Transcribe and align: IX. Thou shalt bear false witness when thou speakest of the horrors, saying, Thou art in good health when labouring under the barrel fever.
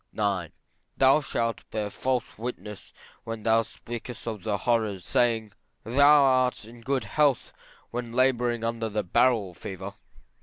IX. 0.17 0.51
Thou 0.97 1.21
shalt 1.21 1.69
bear 1.69 1.91
false 1.91 2.35
witness 2.35 2.91
when 3.23 3.43
thou 3.43 3.61
speakest 3.61 4.27
of 4.27 4.41
the 4.41 4.57
horrors, 4.57 5.05
saying, 5.05 5.51
Thou 5.83 6.23
art 6.23 6.65
in 6.65 6.81
good 6.81 7.03
health 7.03 7.53
when 7.91 8.11
labouring 8.11 8.63
under 8.63 8.89
the 8.89 9.03
barrel 9.03 9.53
fever. 9.53 9.91